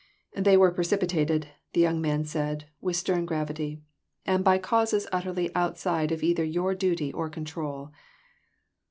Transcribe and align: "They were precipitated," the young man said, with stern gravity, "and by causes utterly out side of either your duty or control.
"They 0.35 0.57
were 0.57 0.71
precipitated," 0.71 1.49
the 1.73 1.79
young 1.81 2.01
man 2.01 2.25
said, 2.25 2.65
with 2.81 2.95
stern 2.95 3.27
gravity, 3.27 3.83
"and 4.25 4.43
by 4.43 4.57
causes 4.57 5.05
utterly 5.11 5.55
out 5.55 5.77
side 5.77 6.11
of 6.11 6.23
either 6.23 6.43
your 6.43 6.73
duty 6.73 7.13
or 7.13 7.29
control. 7.29 7.91